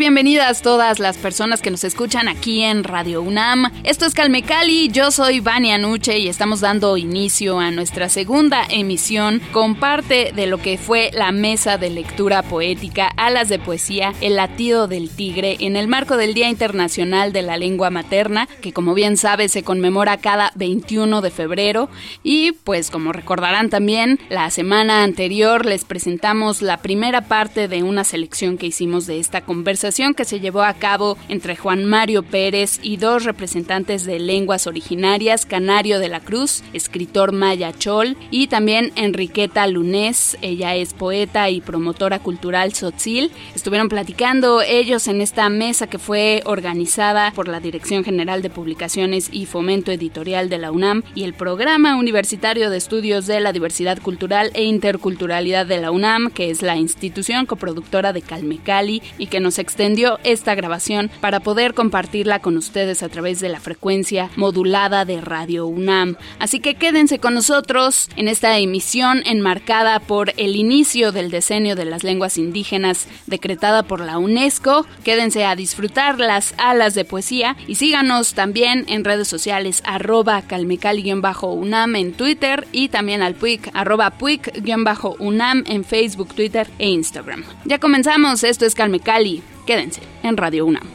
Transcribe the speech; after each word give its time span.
Bienvenidas 0.00 0.62
todas 0.62 0.98
las 0.98 1.18
personas 1.18 1.60
que 1.60 1.70
nos 1.70 1.84
escuchan 1.84 2.26
aquí 2.26 2.62
en 2.62 2.84
Radio 2.84 3.20
UNAM. 3.20 3.70
Esto 3.84 4.06
es 4.06 4.14
Calme 4.14 4.42
Cali, 4.42 4.88
yo 4.88 5.10
soy 5.10 5.40
Vania 5.40 5.76
Nuche 5.76 6.18
y 6.18 6.28
estamos 6.28 6.62
dando 6.62 6.96
inicio 6.96 7.58
a 7.58 7.70
nuestra 7.70 8.08
segunda 8.08 8.64
emisión 8.70 9.42
con 9.52 9.74
parte 9.74 10.32
de 10.34 10.46
lo 10.46 10.56
que 10.56 10.78
fue 10.78 11.10
la 11.12 11.32
mesa 11.32 11.76
de 11.76 11.90
lectura 11.90 12.42
poética 12.42 13.12
Alas 13.18 13.50
de 13.50 13.58
Poesía, 13.58 14.14
El 14.22 14.36
latido 14.36 14.88
del 14.88 15.10
tigre, 15.10 15.58
en 15.60 15.76
el 15.76 15.86
marco 15.86 16.16
del 16.16 16.32
Día 16.32 16.48
Internacional 16.48 17.34
de 17.34 17.42
la 17.42 17.58
Lengua 17.58 17.90
Materna, 17.90 18.48
que 18.62 18.72
como 18.72 18.94
bien 18.94 19.18
sabe 19.18 19.50
se 19.50 19.62
conmemora 19.62 20.16
cada 20.16 20.50
21 20.54 21.20
de 21.20 21.30
febrero. 21.30 21.90
Y 22.22 22.52
pues 22.52 22.90
como 22.90 23.12
recordarán 23.12 23.68
también, 23.68 24.18
la 24.30 24.48
semana 24.48 25.02
anterior 25.02 25.66
les 25.66 25.84
presentamos 25.84 26.62
la 26.62 26.78
primera 26.78 27.28
parte 27.28 27.68
de 27.68 27.82
una 27.82 28.04
selección 28.04 28.56
que 28.56 28.68
hicimos 28.68 29.06
de 29.06 29.20
esta 29.20 29.42
conversación 29.42 29.89
conversación 29.90 30.14
que 30.14 30.24
se 30.24 30.38
llevó 30.40 30.62
a 30.62 30.74
cabo 30.74 31.18
entre 31.28 31.56
Juan 31.56 31.84
Mario 31.84 32.22
Pérez 32.22 32.78
y 32.80 32.96
dos 32.96 33.24
representantes 33.24 34.04
de 34.04 34.20
lenguas 34.20 34.68
originarias, 34.68 35.46
Canario 35.46 35.98
de 35.98 36.08
la 36.08 36.20
Cruz, 36.20 36.62
escritor 36.72 37.32
maya 37.32 37.72
chol, 37.72 38.16
y 38.30 38.46
también 38.46 38.92
Enriqueta 38.94 39.66
Lunés, 39.66 40.38
ella 40.42 40.76
es 40.76 40.94
poeta 40.94 41.50
y 41.50 41.60
promotora 41.60 42.20
cultural 42.20 42.72
sotzil. 42.72 43.32
Estuvieron 43.56 43.88
platicando 43.88 44.62
ellos 44.62 45.08
en 45.08 45.20
esta 45.20 45.48
mesa 45.48 45.88
que 45.88 45.98
fue 45.98 46.42
organizada 46.44 47.32
por 47.32 47.48
la 47.48 47.58
Dirección 47.58 48.04
General 48.04 48.42
de 48.42 48.50
Publicaciones 48.50 49.28
y 49.32 49.46
Fomento 49.46 49.90
Editorial 49.90 50.48
de 50.48 50.58
la 50.58 50.70
UNAM 50.70 51.02
y 51.16 51.24
el 51.24 51.34
Programa 51.34 51.96
Universitario 51.96 52.70
de 52.70 52.76
Estudios 52.76 53.26
de 53.26 53.40
la 53.40 53.52
Diversidad 53.52 53.98
Cultural 53.98 54.52
e 54.54 54.62
Interculturalidad 54.62 55.66
de 55.66 55.80
la 55.80 55.90
UNAM, 55.90 56.30
que 56.30 56.50
es 56.50 56.62
la 56.62 56.76
institución 56.76 57.44
coproductora 57.44 58.12
de 58.12 58.22
Calmecali 58.22 59.02
y 59.18 59.26
que 59.26 59.40
nos 59.40 59.50
se 59.50 59.62
extendió 59.80 60.18
esta 60.24 60.54
grabación 60.54 61.10
para 61.22 61.40
poder 61.40 61.72
compartirla 61.72 62.40
con 62.40 62.58
ustedes 62.58 63.02
a 63.02 63.08
través 63.08 63.40
de 63.40 63.48
la 63.48 63.60
frecuencia 63.60 64.28
modulada 64.36 65.06
de 65.06 65.22
Radio 65.22 65.66
UNAM. 65.66 66.16
Así 66.38 66.60
que 66.60 66.74
quédense 66.74 67.18
con 67.18 67.32
nosotros 67.32 68.10
en 68.16 68.28
esta 68.28 68.58
emisión 68.58 69.22
enmarcada 69.24 69.98
por 70.00 70.34
el 70.36 70.54
inicio 70.54 71.12
del 71.12 71.30
decenio 71.30 71.76
de 71.76 71.86
las 71.86 72.04
lenguas 72.04 72.36
indígenas 72.36 73.08
decretada 73.26 73.82
por 73.84 74.00
la 74.00 74.18
UNESCO. 74.18 74.84
Quédense 75.02 75.46
a 75.46 75.56
disfrutar 75.56 76.20
las 76.20 76.52
alas 76.58 76.92
de 76.92 77.06
poesía 77.06 77.56
y 77.66 77.76
síganos 77.76 78.34
también 78.34 78.84
en 78.86 79.02
redes 79.02 79.28
sociales 79.28 79.82
arroba 79.86 80.42
calmecali-unam 80.42 81.96
en 81.96 82.12
Twitter 82.12 82.68
y 82.70 82.90
también 82.90 83.22
al 83.22 83.34
puic 83.34 83.70
arroba 83.72 84.10
puic-unam 84.18 85.64
en 85.66 85.84
Facebook, 85.86 86.34
Twitter 86.34 86.68
e 86.78 86.90
Instagram. 86.90 87.44
Ya 87.64 87.78
comenzamos, 87.78 88.44
esto 88.44 88.66
es 88.66 88.74
Calmecali. 88.74 89.42
Quédense 89.66 90.02
en 90.22 90.36
Radio 90.36 90.66
UNAM. 90.66 90.88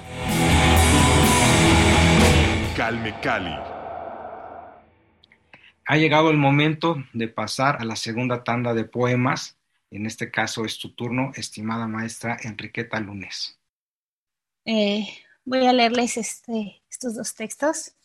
Calme 2.76 3.20
Cali. 3.22 3.56
Ha 5.88 5.98
llegado 5.98 6.32
el 6.32 6.38
momento 6.38 6.96
de 7.14 7.28
pasar 7.28 7.78
a 7.80 7.86
la 7.86 7.96
segunda 7.96 8.44
tanda 8.44 8.74
de 8.74 8.86
poemas. 8.86 9.58
En 9.92 10.06
este 10.06 10.32
caso 10.32 10.66
es 10.66 10.80
tu 10.80 10.94
turno, 10.94 11.32
estimada 11.36 11.88
maestra 11.88 12.38
Enriqueta 12.42 13.00
Lunes. 13.00 13.60
Eh, 14.66 15.08
voy 15.46 15.68
a 15.68 15.74
leerles 15.74 16.18
este, 16.18 16.82
estos 16.90 17.16
dos 17.16 17.36
textos, 17.36 17.96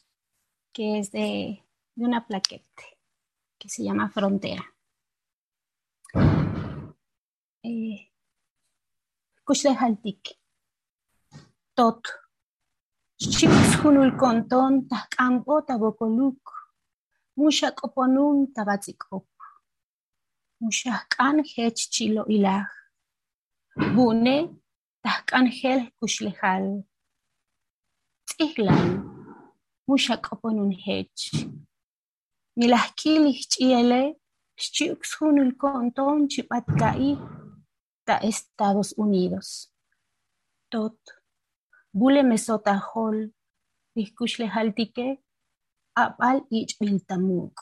que 0.72 0.98
es 0.98 1.10
de, 1.10 1.64
una 1.96 2.26
plaquete 2.26 2.98
que 3.58 3.68
se 3.68 3.82
llama 3.82 4.10
Frontera. 4.10 4.74
Eh, 7.62 8.10
tot. 11.80 12.04
Chips 13.16 13.70
hunul 13.80 14.12
konton 14.20 14.72
tahkampo 14.90 15.54
tabokoluk. 15.68 16.42
Musha 17.36 17.68
koponun 17.78 18.52
tabatzikop. 18.54 19.26
Musha 20.60 20.94
kan 21.14 21.36
hech 21.52 21.80
chilo 21.92 22.22
ilah. 22.36 22.68
Bune 23.94 24.36
tahkan 25.04 25.46
hel 25.58 25.80
kushlehal. 25.98 26.64
Tzihlan. 28.28 28.88
Musha 29.88 30.16
koponun 30.26 30.72
hech. 30.84 31.20
Milahkili 32.58 33.32
chiele. 33.52 34.02
Chips 34.74 35.10
hunul 35.18 35.52
konton 35.62 36.28
chipatkai 36.32 37.16
ta 38.06 38.14
Estados 38.30 38.90
Unidos. 39.04 39.72
Tot. 40.72 41.19
Bule 41.92 42.22
mesota 42.22 42.78
hol, 42.78 43.32
le 43.94 44.46
haltique, 44.46 45.18
apal 45.94 46.46
ich 46.50 46.78
biltamuk. 46.78 47.60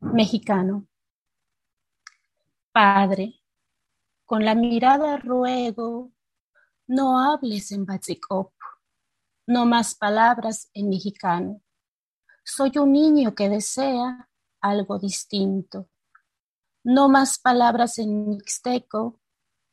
Mexicano. 0.00 0.86
Padre, 2.72 3.40
con 4.24 4.44
la 4.44 4.54
mirada 4.54 5.16
ruego, 5.16 6.12
no 6.86 7.18
hables 7.18 7.72
en 7.72 7.84
Batzikop, 7.84 8.52
no 9.48 9.66
más 9.66 9.96
palabras 9.96 10.70
en 10.72 10.88
mexicano. 10.88 11.60
Soy 12.44 12.78
un 12.78 12.92
niño 12.92 13.34
que 13.34 13.48
desea 13.48 14.28
algo 14.60 14.98
distinto. 15.00 15.88
No 16.84 17.08
más 17.08 17.40
palabras 17.40 17.98
en 17.98 18.28
mixteco, 18.28 19.20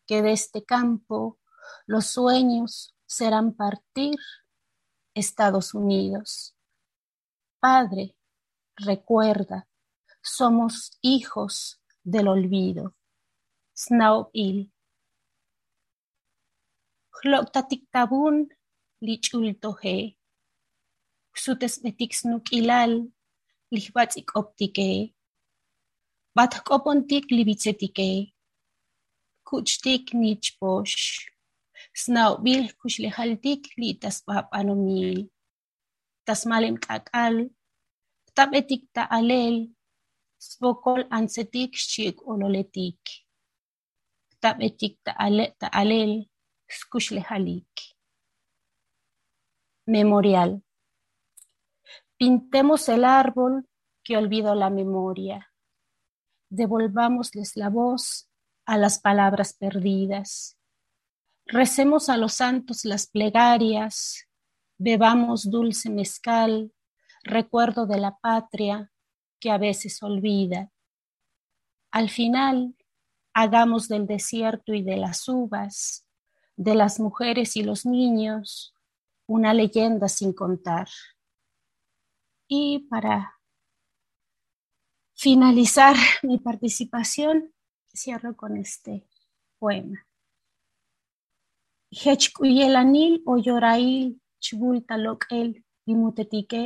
que 0.07 0.23
de 0.23 0.31
este 0.31 0.65
campo 0.65 1.37
los 1.85 2.07
sueños 2.07 2.95
serán 3.05 3.53
partir 3.53 4.15
Estados 5.13 5.73
Unidos. 5.73 6.55
Padre, 7.59 8.15
recuerda, 8.75 9.67
somos 10.21 10.97
hijos 11.01 11.81
del 12.03 12.27
olvido. 12.27 12.95
Snow 13.75 14.29
il. 14.33 14.71
Hloktatiktabun 17.21 18.49
lichultohe. 19.01 20.17
Xutes 21.33 21.79
betixnuk 21.83 22.51
ilal 22.51 22.93
lihbatik 23.71 24.35
optike. 24.35 25.13
Batkopontik 26.35 27.25
libitzetike. 27.31 28.33
Kuchtik 29.47 30.13
nichposh. 30.13 31.36
Snaubil 31.97 32.77
kuxlejaltik 32.77 33.61
li 33.79 33.89
taspapanomiy. 34.01 35.25
Tasmalem 36.25 36.75
kakal, 36.77 37.35
tabetik 38.37 38.83
alel, 39.17 39.55
spokol 40.37 41.01
ansetik 41.17 41.73
xik 41.73 42.21
ololetik. 42.31 43.01
Tabetik 44.41 45.01
alel, 45.81 46.29
skuxlejalik. 46.69 47.73
Memorial. 49.87 50.61
Pintemos 52.17 52.89
el 52.89 53.05
árbol 53.05 53.65
que 54.03 54.17
olvidó 54.17 54.53
la 54.53 54.69
memoria. 54.69 55.51
Devolvámosles 56.49 57.57
la 57.57 57.69
voz 57.69 58.29
a 58.65 58.77
las 58.77 58.99
palabras 58.99 59.53
perdidas 59.53 60.56
Recemos 61.47 62.09
a 62.09 62.17
los 62.17 62.33
santos 62.33 62.85
las 62.85 63.07
plegarias, 63.07 64.27
bebamos 64.77 65.49
dulce 65.49 65.89
mezcal, 65.89 66.73
recuerdo 67.23 67.85
de 67.85 67.99
la 67.99 68.17
patria 68.17 68.91
que 69.39 69.51
a 69.51 69.57
veces 69.57 70.01
olvida. 70.03 70.71
Al 71.91 72.09
final, 72.09 72.75
hagamos 73.33 73.87
del 73.87 74.07
desierto 74.07 74.73
y 74.73 74.83
de 74.83 74.97
las 74.97 75.27
uvas 75.27 76.07
de 76.57 76.73
las 76.73 76.99
mujeres 76.99 77.55
y 77.55 77.63
los 77.63 77.85
niños, 77.85 78.75
una 79.27 79.53
leyenda 79.53 80.09
sin 80.09 80.33
contar. 80.33 80.89
Y 82.47 82.79
para 82.89 83.39
finalizar 85.15 85.95
mi 86.23 86.39
participación, 86.39 87.53
cierro 87.93 88.35
con 88.35 88.57
este 88.57 89.07
poema. 89.59 90.06
Hechkuyelanil 92.01 93.13
o 93.25 93.33
yorail 93.47 94.19
chbulta 94.43 94.95
el 95.39 95.49
limutetike, 95.87 96.63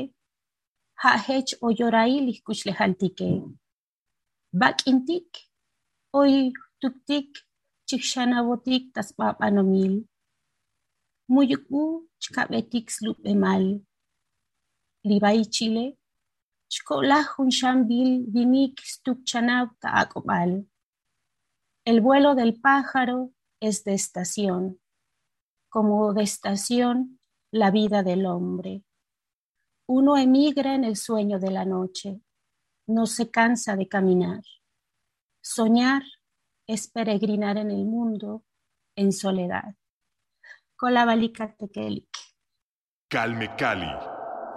ha 1.01 1.11
hech 1.25 1.51
o 1.61 1.67
yorail 1.79 2.27
iskuchlejaltike. 2.33 3.29
Bak 4.59 4.77
intik, 4.91 5.29
oy 6.19 6.51
tuktik 6.81 7.29
chikshanavotik 7.87 8.83
taspapanomil. 8.93 9.93
Muyuku 11.33 11.81
chkabetik 12.21 12.91
slupemal. 12.95 13.63
Libay 15.09 15.39
Chile, 15.55 15.85
shambil 17.57 18.09
vinik 18.33 18.75
stukchanab 18.93 19.69
taakobal. 19.81 20.67
El 21.85 22.01
vuelo 22.01 22.35
del 22.35 22.59
pájaro 22.59 23.31
es 23.61 23.83
de 23.85 23.93
estación, 23.93 24.80
como 25.71 26.13
de 26.13 26.23
estación 26.23 27.17
la 27.49 27.71
vida 27.71 28.03
del 28.03 28.25
hombre. 28.25 28.83
Uno 29.87 30.17
emigra 30.17 30.75
en 30.75 30.83
el 30.83 30.97
sueño 30.97 31.39
de 31.39 31.49
la 31.49 31.63
noche, 31.63 32.19
no 32.87 33.05
se 33.05 33.31
cansa 33.31 33.77
de 33.77 33.87
caminar. 33.87 34.43
Soñar 35.39 36.03
es 36.67 36.89
peregrinar 36.89 37.57
en 37.57 37.71
el 37.71 37.85
mundo 37.85 38.43
en 38.97 39.13
soledad. 39.13 39.75
Colabalikatekelik. 40.75 42.17
Calme 43.07 43.55
Cali. 43.55 43.89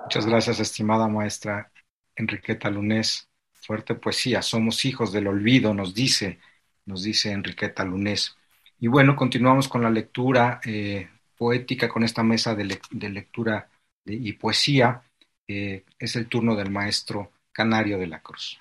Muchas 0.02 0.26
gracias, 0.26 0.58
estimada 0.58 1.06
maestra 1.06 1.70
Enriqueta 2.16 2.70
Lunés. 2.70 3.30
Fuerte 3.52 3.94
poesía. 3.94 4.42
Somos 4.42 4.84
hijos 4.84 5.12
del 5.12 5.28
olvido, 5.28 5.74
nos 5.74 5.94
dice, 5.94 6.40
nos 6.86 7.04
dice 7.04 7.30
Enriqueta 7.30 7.84
Lunés. 7.84 8.36
Y 8.84 8.86
bueno, 8.86 9.16
continuamos 9.16 9.66
con 9.66 9.80
la 9.80 9.88
lectura 9.88 10.60
eh, 10.62 11.08
poética, 11.38 11.88
con 11.88 12.04
esta 12.04 12.22
mesa 12.22 12.54
de, 12.54 12.66
lectura 13.08 13.66
y 14.04 14.34
poesía. 14.34 15.00
Eh, 15.48 15.86
es 15.98 16.16
el 16.16 16.26
turno 16.26 16.54
del 16.54 16.70
maestro 16.70 17.30
Canario 17.50 17.96
de 17.96 18.06
la 18.08 18.20
Cruz. 18.20 18.58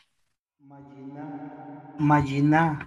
Mayina 1.99 2.79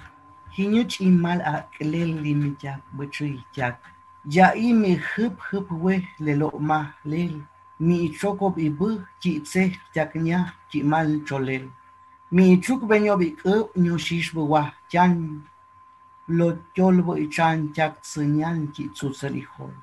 hiñuch 0.56 1.02
imal 1.02 1.42
a 1.42 1.68
klel 1.76 2.22
limijak 2.22 2.80
butri 2.96 3.38
jak 3.54 3.82
ya 4.24 4.54
i 4.54 4.72
mi 4.72 4.96
hup 4.96 5.36
hup 5.52 5.70
we 5.72 6.08
le 6.18 6.36
lo 6.36 6.50
ma 6.58 6.96
lel 7.04 7.42
mi 7.78 8.16
chokop 8.18 8.56
i 8.56 8.70
bu 8.70 9.04
chi 9.20 9.40
tse 9.40 9.76
jak 9.94 10.14
nya 10.14 10.54
chi 10.70 10.82
mal 10.82 11.20
cholel 11.28 11.68
mi 12.30 12.58
chuk 12.64 12.88
benyo 12.88 13.18
bi 13.18 13.36
ke 13.36 13.68
nyu 13.76 13.98
shish 13.98 14.32
bu 14.32 14.48
wa 14.48 14.72
chan 14.88 15.44
lo 16.28 16.58
cholbo 16.74 17.14
ichan 17.16 17.72
chak 17.74 18.02
sinyan 18.02 18.72
chi 18.74 18.88
tsutsarihol. 18.90 19.74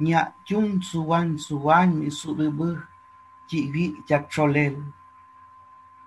Nya 0.00 0.32
chun 0.44 0.80
suwan 0.82 1.38
suwan 1.38 1.94
mi 1.98 2.10
sudubu 2.10 2.76
chi 3.48 3.70
vi 3.72 3.96
chak 4.08 4.30
cholel. 4.30 4.76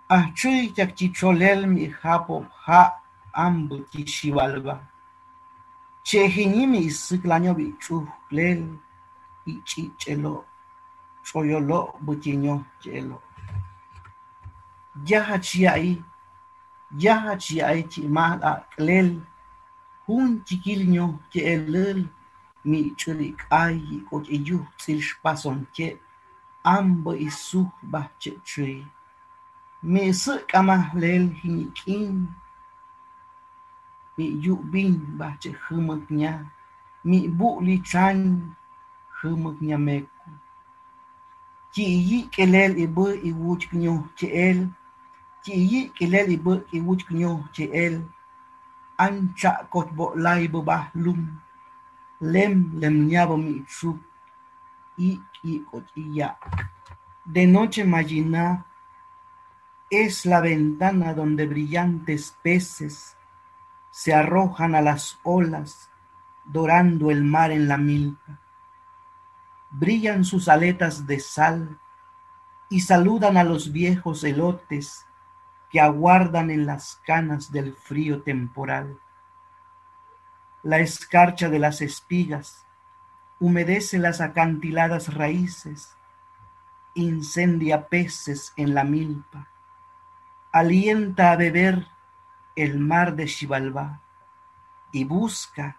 Ah 0.09 0.29
chui 0.35 0.73
chak 0.75 0.95
chi 0.95 1.09
cholel 1.09 1.65
mi 1.67 1.89
hapo 2.01 2.45
ha 2.65 3.01
ambu 3.33 3.85
chi 3.91 4.05
shivalba. 4.05 4.75
Che 6.03 6.27
hini 6.27 6.67
mi 6.67 6.85
isiklanyo 6.85 7.53
bi 7.55 7.73
chuhlel 7.79 8.77
ichi 9.45 9.91
chelo. 9.97 10.45
Choyolo 11.23 11.97
butinyo 12.05 12.65
chelo. 12.81 13.21
Yaha 15.05 15.39
chiai 15.39 16.03
yahaci 16.99 17.61
ayti 17.61 18.01
maɗa 18.07 18.51
qlel 18.75 19.09
ke 20.05 20.73
je'elel 21.31 21.99
mi 22.65 22.93
cüli 22.97 23.35
qayyi 23.49 24.05
qoceyyuh 24.09 24.65
ke. 25.73 25.99
Ambă 26.63 27.15
isuh 27.15 27.71
bahce'cüi 27.83 28.85
mi 29.83 30.13
sı 30.13 30.45
qamahlel 30.47 31.33
hiniqin 31.43 32.29
mi 34.17 34.25
yu'bin 34.45 35.19
bahce 35.19 35.51
hımıtña 35.51 36.33
mi 37.03 37.39
bu'li 37.39 37.83
çan 37.83 38.19
hımıtñameku 39.17 40.29
yi'yi 41.75 42.29
qelel 42.29 42.77
ibı 42.77 43.07
ke 43.27 44.03
ce'el 44.15 44.67
chi 45.43 45.53
yi 45.71 45.81
kelel 45.97 46.29
i 46.31 46.37
bu 46.37 46.53
i 46.71 46.79
wuch 46.85 47.03
knyo 47.07 47.31
che 47.53 47.65
el 47.85 47.95
an 49.05 49.15
cha 49.39 49.51
kot 49.73 49.89
bo 49.97 50.05
lai 50.15 50.47
ba 50.47 50.77
lum 51.03 51.21
lem 52.33 52.55
lem 52.81 52.95
nya 53.07 53.23
mi 53.43 53.55
i 54.97 55.09
i 55.43 55.53
kot 55.69 55.85
de 57.33 57.43
noche 57.47 57.83
magina 57.83 58.65
es 59.89 60.25
la 60.25 60.41
ventana 60.41 61.13
donde 61.13 61.45
brillantes 61.45 62.35
peces 62.41 63.15
se 63.93 64.11
arrojan 64.11 64.73
a 64.73 64.81
las 64.81 65.19
olas, 65.21 65.91
dorando 66.45 67.11
el 67.11 67.23
mar 67.23 67.51
en 67.51 67.67
la 67.67 67.77
milpa. 67.77 68.39
Brillan 69.69 70.25
sus 70.25 70.47
aletas 70.47 71.05
de 71.05 71.19
sal 71.19 71.79
y 72.69 72.81
saludan 72.81 73.37
a 73.37 73.43
los 73.43 73.71
viejos 73.71 74.23
elotes 74.23 75.05
que 75.73 75.81
aguardan 75.81 76.51
en 76.51 76.67
las 76.67 77.01
canas 77.03 77.51
del 77.51 77.73
frío 77.73 78.21
temporal. 78.21 78.99
La 80.61 80.77
escarcha 80.77 81.49
de 81.49 81.57
las 81.57 81.81
espigas 81.81 82.63
humedece 83.39 83.97
las 83.97 84.21
acantiladas 84.21 85.15
raíces, 85.15 85.97
incendia 86.93 87.87
peces 87.87 88.53
en 88.55 88.75
la 88.75 88.83
milpa, 88.83 89.47
alienta 90.51 91.31
a 91.31 91.37
beber 91.37 91.87
el 92.55 92.77
mar 92.77 93.15
de 93.15 93.27
Xibalbá 93.27 93.99
y 94.91 95.05
busca 95.05 95.77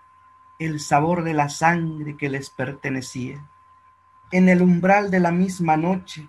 el 0.58 0.80
sabor 0.80 1.22
de 1.22 1.34
la 1.34 1.48
sangre 1.48 2.16
que 2.16 2.28
les 2.28 2.50
pertenecía. 2.50 3.48
En 4.32 4.48
el 4.48 4.60
umbral 4.60 5.12
de 5.12 5.20
la 5.20 5.30
misma 5.30 5.76
noche, 5.76 6.28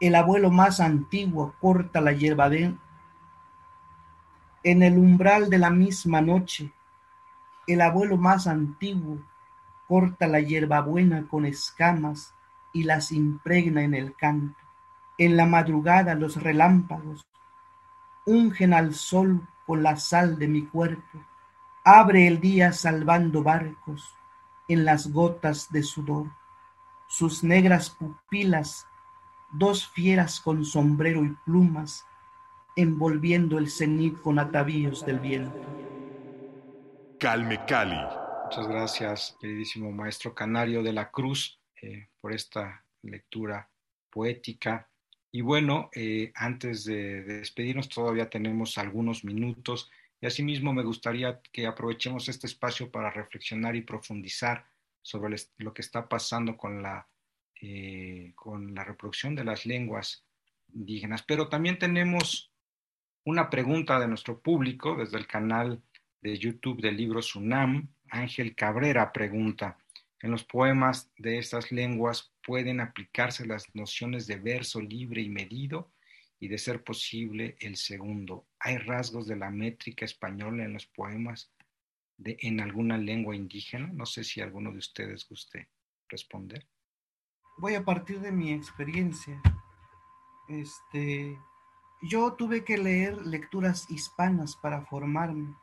el 0.00 0.14
abuelo 0.14 0.50
más 0.50 0.80
antiguo 0.80 1.54
corta 1.60 2.00
la 2.00 2.12
hierba 2.12 2.48
de... 2.48 2.74
En 4.62 4.82
el 4.82 4.98
umbral 4.98 5.50
de 5.50 5.58
la 5.58 5.70
misma 5.70 6.20
noche, 6.20 6.72
el 7.66 7.80
abuelo 7.80 8.16
más 8.16 8.46
antiguo 8.46 9.18
corta 9.86 10.26
la 10.26 10.40
hierbabuena 10.40 11.26
con 11.28 11.46
escamas 11.46 12.34
y 12.72 12.82
las 12.82 13.12
impregna 13.12 13.82
en 13.82 13.94
el 13.94 14.14
canto. 14.14 14.58
En 15.16 15.36
la 15.36 15.46
madrugada 15.46 16.14
los 16.14 16.42
relámpagos 16.42 17.26
ungen 18.26 18.74
al 18.74 18.94
sol 18.94 19.48
con 19.66 19.82
la 19.82 19.96
sal 19.96 20.38
de 20.38 20.48
mi 20.48 20.66
cuerpo, 20.66 21.18
abre 21.82 22.26
el 22.26 22.40
día 22.40 22.72
salvando 22.72 23.42
barcos 23.42 24.14
en 24.68 24.84
las 24.84 25.10
gotas 25.10 25.72
de 25.72 25.82
sudor, 25.82 26.26
sus 27.06 27.42
negras 27.42 27.88
pupilas, 27.88 28.86
dos 29.52 29.88
fieras 29.88 30.40
con 30.40 30.64
sombrero 30.64 31.24
y 31.24 31.34
plumas, 31.44 32.04
envolviendo 32.76 33.58
el 33.58 33.70
cenit 33.70 34.20
con 34.20 34.38
atavíos 34.38 35.04
del 35.04 35.18
viento. 35.18 35.60
Calme 37.18 37.64
Cali. 37.66 37.98
Muchas 38.44 38.68
gracias, 38.68 39.36
queridísimo 39.40 39.90
maestro 39.92 40.34
Canario 40.34 40.82
de 40.82 40.92
la 40.92 41.10
Cruz, 41.10 41.60
eh, 41.82 42.08
por 42.20 42.32
esta 42.32 42.84
lectura 43.02 43.68
poética 44.10 44.88
y 45.30 45.42
bueno, 45.42 45.90
eh, 45.94 46.32
antes 46.34 46.84
de, 46.84 47.22
despedirnos, 47.22 47.88
todavía 47.88 48.30
tenemos 48.30 48.78
algunos 48.78 49.24
minutos 49.24 49.90
y 50.20 50.26
asimismo 50.26 50.72
me 50.72 50.82
gustaría 50.82 51.40
que 51.52 51.66
aprovechemos 51.66 52.28
este 52.28 52.46
espacio 52.46 52.90
para 52.90 53.10
reflexionar 53.10 53.76
y 53.76 53.82
profundizar 53.82 54.66
sobre 55.02 55.36
lo 55.58 55.74
que 55.74 55.82
está 55.82 56.08
pasando 56.08 56.56
con 56.56 56.82
la, 56.82 57.06
eh, 57.60 58.32
con 58.34 58.74
la 58.74 58.84
reproducción 58.84 59.34
de 59.34 59.44
las 59.44 59.66
lenguas 59.66 60.24
indígenas. 60.72 61.22
Pero 61.22 61.48
también 61.48 61.78
tenemos 61.78 62.52
una 63.24 63.50
pregunta 63.50 63.98
de 63.98 64.08
nuestro 64.08 64.40
público 64.40 64.96
desde 64.96 65.18
el 65.18 65.26
canal 65.26 65.82
de 66.20 66.38
YouTube 66.38 66.80
del 66.80 66.96
libro 66.96 67.22
Sunam. 67.22 67.88
Ángel 68.10 68.54
Cabrera 68.54 69.12
pregunta, 69.12 69.78
en 70.20 70.30
los 70.30 70.44
poemas 70.44 71.10
de 71.16 71.38
estas 71.38 71.70
lenguas 71.70 72.32
pueden 72.42 72.80
aplicarse 72.80 73.46
las 73.46 73.74
nociones 73.74 74.26
de 74.26 74.36
verso 74.36 74.80
libre 74.80 75.20
y 75.20 75.28
medido 75.28 75.90
y 76.40 76.48
de 76.48 76.58
ser 76.58 76.82
posible 76.82 77.56
el 77.60 77.76
segundo. 77.76 78.46
Hay 78.58 78.78
rasgos 78.78 79.26
de 79.26 79.36
la 79.36 79.50
métrica 79.50 80.04
española 80.04 80.64
en 80.64 80.72
los 80.72 80.86
poemas 80.86 81.50
de, 82.16 82.36
en 82.40 82.60
alguna 82.60 82.98
lengua 82.98 83.34
indígena? 83.34 83.88
No 83.92 84.06
sé 84.06 84.24
si 84.24 84.40
alguno 84.40 84.72
de 84.72 84.78
ustedes 84.78 85.26
guste 85.28 85.68
responder. 86.08 86.66
Voy 87.60 87.74
a 87.74 87.84
partir 87.84 88.20
de 88.20 88.30
mi 88.30 88.52
experiencia. 88.52 89.42
Este, 90.46 91.36
yo 92.00 92.34
tuve 92.34 92.62
que 92.62 92.78
leer 92.78 93.26
lecturas 93.26 93.90
hispanas 93.90 94.54
para 94.54 94.82
formarme, 94.82 95.56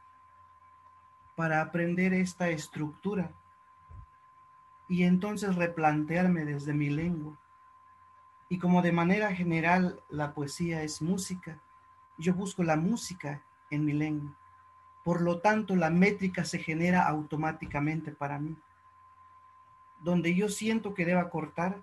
para 1.37 1.61
aprender 1.61 2.13
esta 2.13 2.49
estructura 2.49 3.31
y 4.89 5.03
entonces 5.03 5.55
replantearme 5.55 6.43
desde 6.43 6.73
mi 6.73 6.89
lengua. 6.89 7.39
Y 8.49 8.59
como 8.59 8.81
de 8.81 8.91
manera 8.91 9.33
general 9.33 10.01
la 10.09 10.33
poesía 10.33 10.83
es 10.83 11.01
música, 11.01 11.61
yo 12.17 12.33
busco 12.33 12.61
la 12.63 12.75
música 12.75 13.41
en 13.69 13.85
mi 13.85 13.93
lengua. 13.93 14.35
Por 15.05 15.21
lo 15.21 15.39
tanto, 15.39 15.77
la 15.77 15.91
métrica 15.91 16.43
se 16.43 16.59
genera 16.59 17.07
automáticamente 17.07 18.11
para 18.11 18.37
mí. 18.37 18.57
Donde 20.05 20.35
yo 20.35 20.50
siento 20.50 20.93
que 20.93 21.03
deba 21.03 21.31
cortar, 21.31 21.81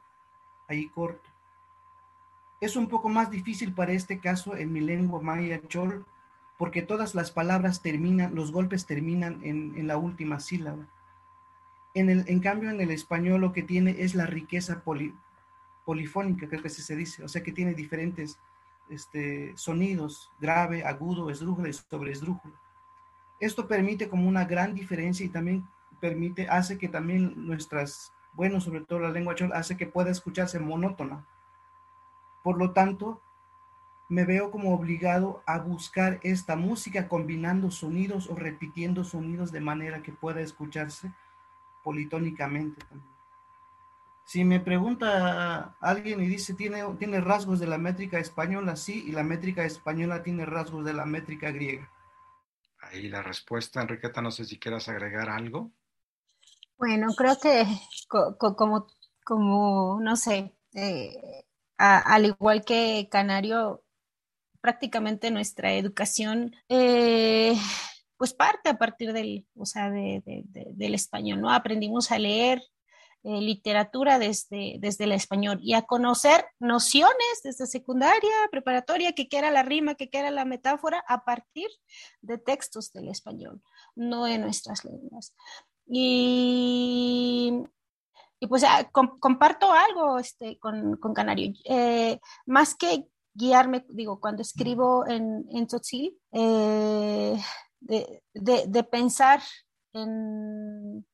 ahí 0.68 0.88
corto. 0.88 1.28
Es 2.60 2.76
un 2.76 2.86
poco 2.86 3.08
más 3.08 3.32
difícil 3.32 3.74
para 3.74 3.92
este 3.92 4.20
caso 4.20 4.56
en 4.56 4.72
mi 4.72 4.80
lengua 4.80 5.20
maya 5.20 5.60
chol, 5.66 6.06
porque 6.56 6.82
todas 6.82 7.16
las 7.16 7.32
palabras 7.32 7.82
terminan, 7.82 8.36
los 8.36 8.52
golpes 8.52 8.86
terminan 8.86 9.40
en, 9.42 9.88
la 9.88 9.96
última 9.96 10.38
sílaba. 10.38 10.86
En, 11.94 12.10
el, 12.10 12.24
en 12.28 12.38
cambio, 12.38 12.70
en 12.70 12.80
el 12.80 12.92
español 12.92 13.40
lo 13.40 13.52
que 13.52 13.64
tiene 13.64 13.96
es 13.98 14.14
la 14.14 14.26
riqueza 14.26 14.84
polifónica, 15.84 16.48
creo 16.48 16.62
que 16.62 16.68
así 16.68 16.80
se 16.80 16.94
dice, 16.94 17.24
o 17.24 17.28
sea 17.28 17.42
que 17.42 17.50
tiene 17.50 17.74
diferentes 17.74 18.38
este, 18.88 19.52
sonidos, 19.56 20.30
grave, 20.38 20.84
agudo, 20.84 21.28
esdrújulo 21.28 21.66
y 21.66 21.72
sobre 21.72 22.12
esdrújulo. 22.12 22.54
Esto 23.40 23.66
permite 23.66 24.08
como 24.08 24.28
una 24.28 24.44
gran 24.44 24.76
diferencia 24.76 25.26
y 25.26 25.28
también 25.28 25.66
permite, 26.02 26.48
hace 26.48 26.78
que 26.78 26.88
también 26.88 27.46
nuestras, 27.46 28.12
bueno, 28.32 28.60
sobre 28.60 28.80
todo 28.80 28.98
la 28.98 29.10
lengua 29.10 29.36
chol, 29.36 29.52
hace 29.52 29.76
que 29.76 29.86
pueda 29.86 30.10
escucharse 30.10 30.58
monótona. 30.58 31.24
Por 32.42 32.58
lo 32.58 32.72
tanto, 32.72 33.22
me 34.08 34.24
veo 34.24 34.50
como 34.50 34.74
obligado 34.74 35.44
a 35.46 35.60
buscar 35.60 36.18
esta 36.24 36.56
música 36.56 37.08
combinando 37.08 37.70
sonidos 37.70 38.28
o 38.28 38.34
repitiendo 38.34 39.04
sonidos 39.04 39.52
de 39.52 39.60
manera 39.60 40.02
que 40.02 40.10
pueda 40.10 40.40
escucharse 40.40 41.12
politónicamente 41.84 42.84
también. 42.84 43.12
Si 44.24 44.44
me 44.44 44.58
pregunta 44.58 45.76
alguien 45.80 46.20
y 46.20 46.26
dice, 46.26 46.54
¿tiene, 46.54 46.82
¿tiene 46.98 47.20
rasgos 47.20 47.60
de 47.60 47.66
la 47.68 47.78
métrica 47.78 48.18
española? 48.18 48.74
Sí, 48.74 49.04
y 49.06 49.12
la 49.12 49.22
métrica 49.22 49.64
española 49.64 50.22
tiene 50.22 50.46
rasgos 50.46 50.84
de 50.84 50.94
la 50.94 51.06
métrica 51.06 51.52
griega. 51.52 51.88
Ahí 52.80 53.08
la 53.08 53.22
respuesta, 53.22 53.80
Enriqueta, 53.80 54.20
no 54.20 54.32
sé 54.32 54.44
si 54.44 54.58
quieras 54.58 54.88
agregar 54.88 55.30
algo. 55.30 55.70
Bueno, 56.82 57.14
creo 57.16 57.38
que 57.38 57.64
como, 58.08 58.88
como, 59.24 60.00
no 60.00 60.16
sé, 60.16 60.52
eh, 60.74 61.44
al 61.78 62.26
igual 62.26 62.64
que 62.64 63.08
Canario, 63.08 63.84
prácticamente 64.60 65.30
nuestra 65.30 65.74
educación 65.74 66.56
eh, 66.68 67.54
pues 68.16 68.34
parte 68.34 68.70
a 68.70 68.78
partir 68.78 69.12
del, 69.12 69.46
o 69.54 69.64
sea, 69.64 69.90
del 69.92 70.94
español, 70.94 71.40
¿no? 71.40 71.52
Aprendimos 71.52 72.10
a 72.10 72.18
leer 72.18 72.60
eh, 73.22 73.40
literatura 73.40 74.18
desde, 74.18 74.74
desde 74.80 75.04
el 75.04 75.12
español 75.12 75.60
y 75.62 75.74
a 75.74 75.82
conocer 75.82 76.44
nociones 76.58 77.42
desde 77.44 77.68
secundaria, 77.68 78.32
preparatoria, 78.50 79.12
que 79.12 79.28
era 79.30 79.52
la 79.52 79.62
rima, 79.62 79.94
que 79.94 80.10
era 80.12 80.32
la 80.32 80.44
metáfora, 80.44 81.04
a 81.06 81.24
partir 81.24 81.68
de 82.22 82.38
textos 82.38 82.92
del 82.92 83.08
español, 83.08 83.62
no 83.94 84.26
en 84.26 84.40
nuestras 84.40 84.84
lenguas. 84.84 85.32
Y, 85.94 87.52
y 88.40 88.46
pues 88.46 88.64
ah, 88.64 88.90
comparto 88.90 89.70
algo 89.70 90.18
este, 90.18 90.58
con, 90.58 90.96
con 90.96 91.12
Canario. 91.12 91.52
Eh, 91.66 92.18
más 92.46 92.74
que 92.74 93.08
guiarme, 93.34 93.84
digo, 93.90 94.18
cuando 94.18 94.40
escribo 94.40 95.06
en, 95.06 95.44
en 95.50 95.66
Tzotzil, 95.66 96.18
eh, 96.32 97.38
de, 97.80 98.22
de, 98.32 98.84
pensar 98.84 99.42
en, 99.92 101.06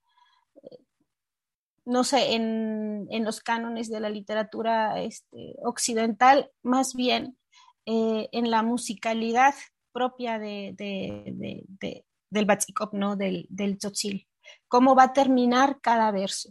no 1.84 2.04
sé, 2.04 2.34
en, 2.34 3.08
en, 3.10 3.24
los 3.24 3.40
cánones 3.40 3.90
de 3.90 3.98
la 3.98 4.10
literatura 4.10 5.00
este, 5.00 5.56
occidental, 5.64 6.52
más 6.62 6.94
bien 6.94 7.36
eh, 7.84 8.28
en 8.30 8.48
la 8.52 8.62
musicalidad 8.62 9.54
propia 9.90 10.38
de, 10.38 10.72
de, 10.78 11.64
de, 11.66 12.04
del 12.30 12.44
Batsikop, 12.46 12.94
¿no? 12.94 13.16
Del, 13.16 13.46
del 13.50 13.76
tzotzil. 13.76 14.28
Cómo 14.68 14.94
va 14.94 15.04
a 15.04 15.12
terminar 15.12 15.80
cada 15.80 16.10
verso, 16.10 16.50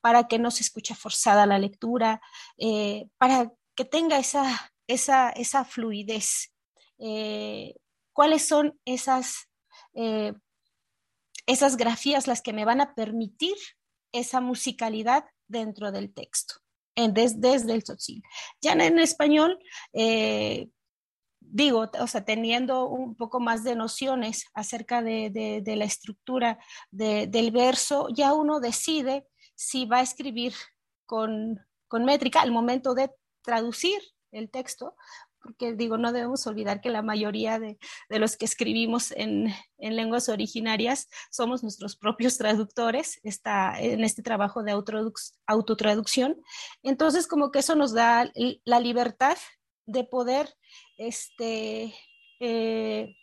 para 0.00 0.28
que 0.28 0.38
no 0.38 0.50
se 0.50 0.62
escuche 0.62 0.94
forzada 0.94 1.46
la 1.46 1.58
lectura, 1.58 2.20
eh, 2.58 3.06
para 3.18 3.52
que 3.74 3.84
tenga 3.84 4.18
esa, 4.18 4.72
esa, 4.86 5.30
esa 5.30 5.64
fluidez. 5.64 6.52
Eh, 6.98 7.74
cuáles 8.12 8.46
son 8.46 8.78
esas, 8.84 9.48
eh, 9.94 10.34
esas 11.46 11.76
grafías 11.76 12.26
las 12.26 12.42
que 12.42 12.52
me 12.52 12.64
van 12.64 12.80
a 12.80 12.94
permitir 12.94 13.56
esa 14.12 14.40
musicalidad 14.40 15.24
dentro 15.46 15.92
del 15.92 16.12
texto, 16.12 16.54
en, 16.94 17.14
desde 17.14 17.72
el 17.72 17.82
tzotzil. 17.82 18.22
Ya 18.60 18.72
en, 18.72 18.98
español, 18.98 19.58
digo, 21.52 21.90
o 22.00 22.06
sea, 22.06 22.24
teniendo 22.24 22.88
un 22.88 23.14
poco 23.14 23.38
más 23.38 23.62
de 23.62 23.76
nociones 23.76 24.46
acerca 24.54 25.02
de, 25.02 25.62
la 25.64 25.84
estructura 25.84 26.58
del 26.90 27.50
verso, 27.52 28.08
ya 28.10 28.32
uno 28.32 28.58
decide 28.58 29.26
si 29.54 29.86
va 29.86 29.98
a 29.98 30.02
escribir 30.02 30.54
con, 31.06 31.60
con 31.88 32.04
métrica 32.04 32.40
al 32.40 32.50
momento 32.50 32.94
de 32.94 33.10
traducir 33.42 34.00
el 34.32 34.50
texto 34.50 34.96
porque 35.42 35.74
digo, 35.74 35.98
no 35.98 36.12
debemos 36.12 36.46
olvidar 36.46 36.80
que 36.80 36.88
la 36.88 37.02
mayoría 37.02 37.58
de, 37.58 37.78
los 38.08 38.36
que 38.36 38.44
escribimos 38.44 39.10
en, 39.12 39.52
lenguas 39.78 40.28
originarias 40.28 41.08
somos 41.30 41.62
nuestros 41.62 41.96
propios 41.96 42.38
traductores 42.38 43.18
está 43.24 43.74
en 43.78 44.04
este 44.04 44.22
trabajo 44.22 44.62
de 44.62 44.70
autotraducción. 45.46 46.40
Entonces, 46.82 47.26
como 47.26 47.50
que 47.50 47.58
eso 47.58 47.74
nos 47.74 47.92
da 47.92 48.30
la 48.64 48.80
libertad 48.80 49.36
de 49.86 50.04
poder, 50.04 50.54
este, 51.06 51.94
eh, 52.40 53.16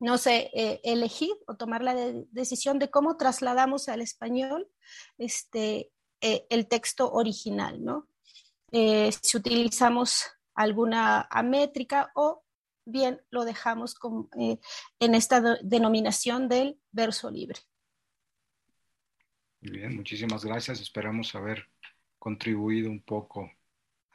no 0.00 0.18
sé, 0.18 0.50
eh, 0.54 0.80
elegir 0.84 1.34
o 1.46 1.56
tomar 1.56 1.82
la 1.82 1.94
decisión 2.30 2.78
de 2.78 2.90
cómo 2.90 3.16
trasladamos 3.16 3.88
al 3.88 4.00
español 4.00 4.68
este, 5.18 5.90
eh, 6.20 6.46
el 6.50 6.68
texto 6.68 7.12
original, 7.12 7.82
¿no? 7.84 8.08
si 8.72 9.36
utilizamos 9.36 10.24
alguna 10.54 11.28
métrica 11.44 12.10
o 12.14 12.44
bien 12.86 13.20
lo 13.30 13.44
dejamos 13.44 13.96
eh, 14.38 14.58
en 15.00 15.14
esta 15.14 15.58
denominación 15.62 16.48
del 16.48 16.80
verso 16.90 17.30
libre. 17.30 17.60
Muy 19.60 19.78
bien, 19.78 19.96
muchísimas 19.96 20.44
gracias. 20.44 20.80
Esperamos 20.80 21.34
haber 21.34 21.68
contribuido 22.18 22.90
un 22.90 23.02
poco 23.02 23.50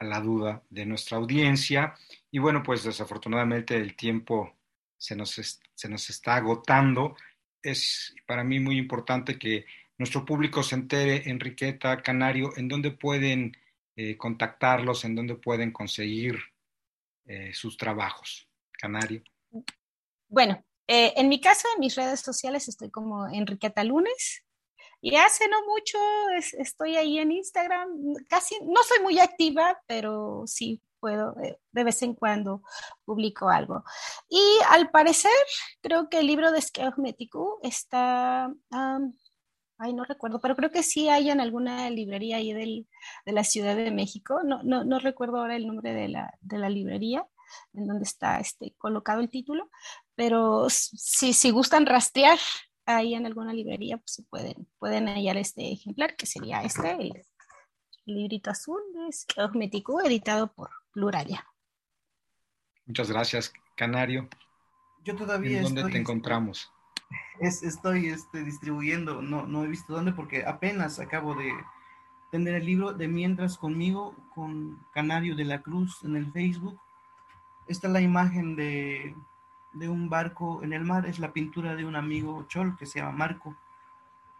a 0.02 0.04
la 0.04 0.20
duda 0.20 0.62
de 0.68 0.84
nuestra 0.84 1.16
audiencia. 1.16 1.94
Y 2.30 2.38
bueno, 2.38 2.62
pues 2.62 2.82
desafortunadamente 2.82 3.76
el 3.76 3.94
tiempo 3.94 4.56
se 4.98 5.14
nos, 5.14 5.30
se 5.74 5.88
nos 5.88 6.10
está 6.10 6.36
agotando. 6.36 7.16
Es 7.62 8.14
para 8.26 8.42
mí 8.42 8.58
muy 8.58 8.78
importante 8.78 9.38
que 9.38 9.64
nuestro 9.98 10.24
público 10.24 10.62
se 10.62 10.74
entere, 10.74 11.30
Enriqueta, 11.30 12.02
Canario, 12.02 12.52
en 12.56 12.68
dónde 12.68 12.90
pueden 12.90 13.56
eh, 13.94 14.16
contactarlos, 14.16 15.04
en 15.04 15.14
dónde 15.14 15.36
pueden 15.36 15.70
conseguir 15.70 16.36
eh, 17.24 17.52
sus 17.54 17.76
trabajos. 17.76 18.48
Canario. 18.72 19.22
Bueno, 20.28 20.64
eh, 20.88 21.12
en 21.16 21.28
mi 21.28 21.40
caso, 21.40 21.68
en 21.74 21.80
mis 21.80 21.94
redes 21.94 22.20
sociales 22.20 22.66
estoy 22.66 22.90
como 22.90 23.28
Enriqueta 23.28 23.84
Lunes. 23.84 24.44
Y 25.02 25.16
hace 25.16 25.48
no 25.48 25.58
mucho 25.66 25.98
estoy 26.58 26.96
ahí 26.96 27.18
en 27.18 27.32
Instagram. 27.32 27.88
Casi, 28.28 28.56
no 28.62 28.82
soy 28.84 29.00
muy 29.02 29.18
activa, 29.18 29.78
pero 29.86 30.44
sí 30.46 30.80
puedo, 31.00 31.34
de 31.72 31.84
vez 31.84 32.02
en 32.02 32.14
cuando 32.14 32.62
publico 33.04 33.48
algo. 33.48 33.82
Y 34.28 34.40
al 34.70 34.90
parecer, 34.90 35.32
creo 35.80 36.08
que 36.08 36.20
el 36.20 36.28
libro 36.28 36.52
de 36.52 36.62
Skeuchmetiku 36.62 37.58
está 37.62 38.50
ay, 39.82 39.92
no 39.92 40.04
recuerdo, 40.04 40.40
pero 40.40 40.54
creo 40.54 40.70
que 40.70 40.84
sí 40.84 41.08
hay 41.08 41.30
en 41.30 41.40
alguna 41.40 41.90
librería 41.90 42.36
ahí 42.36 42.52
del, 42.52 42.86
de 43.26 43.32
la 43.32 43.42
Ciudad 43.42 43.74
de 43.74 43.90
México. 43.90 44.40
No, 44.44 44.62
no, 44.62 44.84
no 44.84 45.00
recuerdo 45.00 45.38
ahora 45.38 45.56
el 45.56 45.66
nombre 45.66 45.92
de 45.92 46.08
la, 46.08 46.32
de 46.40 46.58
la, 46.58 46.70
librería 46.70 47.26
en 47.74 47.86
donde 47.88 48.04
está 48.04 48.38
este, 48.38 48.74
colocado 48.78 49.20
el 49.20 49.28
título, 49.28 49.70
pero 50.14 50.68
si, 50.70 51.32
si 51.32 51.50
gustan 51.50 51.86
rastrear 51.86 52.38
ahí 52.86 53.14
en 53.14 53.26
alguna 53.26 53.52
librería, 53.52 53.98
pues 53.98 54.24
pueden, 54.28 54.68
pueden 54.78 55.06
hallar 55.06 55.36
este 55.36 55.72
ejemplar, 55.72 56.16
que 56.16 56.26
sería 56.26 56.62
este, 56.62 56.92
el, 56.92 57.12
librito 58.04 58.50
azul 58.50 58.80
de 58.94 59.58
Mético, 59.58 60.00
editado 60.02 60.52
por 60.52 60.70
Pluralia. 60.92 61.46
Muchas 62.86 63.10
gracias, 63.10 63.52
Canario. 63.76 64.28
Yo 65.04 65.14
todavía 65.16 65.58
¿En 65.58 65.64
dónde 65.64 65.90
te 65.90 65.98
encontramos? 65.98 66.70
es, 67.40 67.62
estoy 67.62 68.08
este, 68.08 68.42
distribuyendo, 68.44 69.22
no, 69.22 69.46
no 69.46 69.64
he 69.64 69.68
visto 69.68 69.92
dónde 69.92 70.12
porque 70.12 70.44
apenas 70.44 70.98
acabo 70.98 71.34
de 71.34 71.52
tener 72.30 72.54
el 72.54 72.66
libro 72.66 72.92
de 72.92 73.08
Mientras 73.08 73.58
conmigo 73.58 74.14
con 74.34 74.78
Canario 74.94 75.36
de 75.36 75.44
la 75.44 75.60
Cruz 75.60 76.02
en 76.02 76.16
el 76.16 76.32
Facebook. 76.32 76.80
Esta 77.68 77.88
es 77.88 77.92
la 77.92 78.00
imagen 78.00 78.56
de, 78.56 79.14
de 79.72 79.88
un 79.88 80.08
barco 80.08 80.62
en 80.62 80.72
el 80.72 80.84
mar, 80.84 81.06
es 81.06 81.18
la 81.18 81.32
pintura 81.32 81.74
de 81.74 81.84
un 81.84 81.96
amigo 81.96 82.44
chol 82.48 82.76
que 82.76 82.86
se 82.86 83.00
llama 83.00 83.12
Marco. 83.12 83.56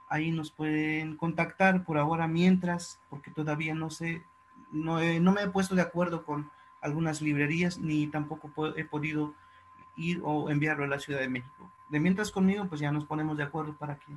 Ahí 0.09 0.31
nos 0.31 0.51
pueden 0.51 1.17
contactar 1.17 1.85
por 1.85 1.99
ahora 1.99 2.29
mientras, 2.29 3.01
porque 3.09 3.31
todavía 3.31 3.75
no 3.75 3.91
sé, 3.91 4.23
no, 4.71 5.01
no 5.21 5.33
me 5.33 5.43
he 5.43 5.49
puesto 5.49 5.75
de 5.75 5.83
acuerdo 5.83 6.25
con 6.25 6.51
algunas 6.81 7.23
librerías 7.23 7.79
ni 7.79 8.07
tampoco 8.09 8.51
he 8.77 8.85
podido 8.85 9.35
ir 9.97 10.21
o 10.25 10.51
enviarlo 10.51 10.85
a 10.85 10.89
la 10.89 10.99
Ciudad 10.99 11.21
de 11.21 11.29
México. 11.29 11.71
De 11.89 12.01
mientras 12.01 12.31
conmigo, 12.31 12.67
pues 12.67 12.81
ya 12.81 12.91
nos 12.91 13.05
ponemos 13.05 13.37
de 13.37 13.45
acuerdo 13.45 13.77
para 13.77 13.97
que 13.97 14.13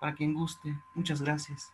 para 0.00 0.14
quien 0.14 0.34
guste. 0.34 0.76
Muchas 0.94 1.22
gracias 1.22 1.72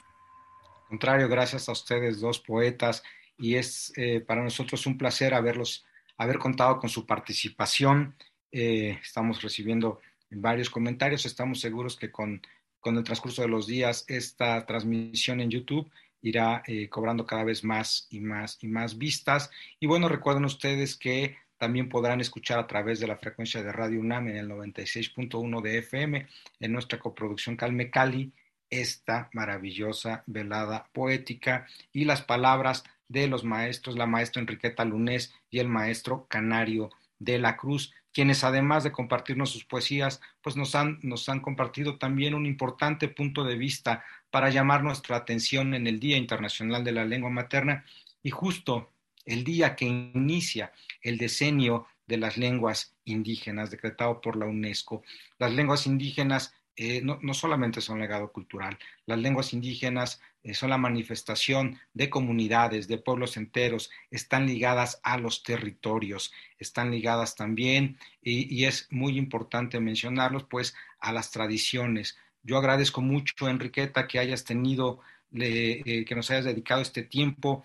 contrario, 0.88 1.28
gracias 1.28 1.68
a 1.68 1.72
ustedes, 1.72 2.20
dos 2.20 2.40
poetas, 2.40 3.02
y 3.36 3.56
es 3.56 3.92
eh, 3.96 4.20
para 4.20 4.42
nosotros 4.42 4.86
un 4.86 4.98
placer 4.98 5.34
haberlos, 5.34 5.86
haber 6.16 6.38
contado 6.38 6.78
con 6.80 6.88
su 6.90 7.06
participación. 7.06 8.16
Eh, 8.52 8.98
estamos 9.02 9.42
recibiendo 9.42 10.00
varios 10.30 10.70
comentarios, 10.70 11.26
estamos 11.26 11.60
seguros 11.60 11.96
que 11.96 12.10
con, 12.10 12.40
con, 12.80 12.96
el 12.96 13.04
transcurso 13.04 13.42
de 13.42 13.48
los 13.48 13.66
días 13.66 14.04
esta 14.08 14.64
transmisión 14.66 15.40
en 15.40 15.50
YouTube 15.50 15.90
irá 16.20 16.62
eh, 16.66 16.88
cobrando 16.88 17.26
cada 17.26 17.44
vez 17.44 17.64
más 17.64 18.06
y 18.10 18.20
más 18.20 18.58
y 18.60 18.68
más 18.68 18.98
vistas. 18.98 19.50
Y 19.80 19.86
bueno, 19.86 20.08
recuerden 20.08 20.44
ustedes 20.44 20.96
que 20.96 21.36
también 21.56 21.88
podrán 21.88 22.20
escuchar 22.20 22.58
a 22.58 22.66
través 22.66 23.00
de 23.00 23.06
la 23.06 23.16
frecuencia 23.16 23.62
de 23.62 23.72
Radio 23.72 24.00
UNAM 24.00 24.28
en 24.28 24.36
el 24.36 24.48
96.1 24.48 25.60
de 25.60 25.78
FM 25.78 26.26
en 26.60 26.72
nuestra 26.72 26.98
coproducción 26.98 27.56
Calme 27.56 27.90
Cali 27.90 28.32
esta 28.70 29.30
maravillosa 29.32 30.22
velada 30.26 30.88
poética 30.92 31.66
y 31.92 32.04
las 32.04 32.22
palabras 32.22 32.84
de 33.08 33.26
los 33.26 33.42
maestros, 33.44 33.96
la 33.96 34.06
maestra 34.06 34.42
Enriqueta 34.42 34.84
Lunés 34.84 35.32
y 35.50 35.58
el 35.58 35.68
maestro 35.68 36.26
Canario 36.28 36.90
de 37.18 37.38
la 37.38 37.56
Cruz, 37.56 37.92
quienes 38.12 38.44
además 38.44 38.84
de 38.84 38.92
compartirnos 38.92 39.50
sus 39.50 39.64
poesías, 39.64 40.20
pues 40.42 40.56
nos 40.56 40.74
han, 40.74 40.98
nos 41.02 41.28
han 41.28 41.40
compartido 41.40 41.98
también 41.98 42.34
un 42.34 42.46
importante 42.46 43.08
punto 43.08 43.44
de 43.44 43.56
vista 43.56 44.04
para 44.30 44.50
llamar 44.50 44.82
nuestra 44.82 45.16
atención 45.16 45.74
en 45.74 45.86
el 45.86 46.00
Día 46.00 46.16
Internacional 46.16 46.84
de 46.84 46.92
la 46.92 47.04
Lengua 47.04 47.30
Materna 47.30 47.84
y 48.22 48.30
justo 48.30 48.90
el 49.24 49.44
día 49.44 49.76
que 49.76 49.84
inicia 49.84 50.72
el 51.02 51.18
decenio 51.18 51.86
de 52.06 52.16
las 52.16 52.38
lenguas 52.38 52.94
indígenas 53.04 53.70
decretado 53.70 54.20
por 54.20 54.36
la 54.36 54.46
UNESCO. 54.46 55.02
Las 55.38 55.52
lenguas 55.52 55.86
indígenas 55.86 56.54
eh, 56.80 57.02
no, 57.02 57.34
solamente 57.34 57.80
son 57.80 57.98
legado 57.98 58.30
cultural, 58.30 58.78
las 59.04 59.18
lenguas 59.18 59.52
indígenas 59.52 60.20
eh, 60.44 60.54
son 60.54 60.70
la 60.70 60.78
manifestación 60.78 61.76
de 61.92 62.08
comunidades, 62.08 62.86
de 62.86 62.98
pueblos 62.98 63.36
enteros, 63.36 63.90
están 64.12 64.46
ligadas 64.46 65.00
a 65.02 65.18
los 65.18 65.42
territorios, 65.42 66.32
están 66.56 66.92
ligadas 66.92 67.34
también, 67.34 67.98
y, 68.22 68.64
es 68.64 68.86
muy 68.90 69.18
importante 69.18 69.80
mencionarlos, 69.80 70.44
pues, 70.44 70.76
a 71.00 71.12
las 71.12 71.32
tradiciones. 71.32 72.16
Yo 72.44 72.58
agradezco 72.58 73.00
mucho, 73.00 73.48
Enriqueta, 73.48 74.06
que 74.06 74.20
hayas 74.20 74.44
tenido 74.44 75.00
eh, 75.34 76.04
que 76.06 76.14
nos 76.14 76.30
hayas 76.30 76.44
dedicado 76.44 76.80
este 76.80 77.02
tiempo. 77.02 77.64